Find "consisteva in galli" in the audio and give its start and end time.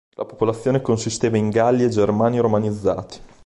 0.81-1.83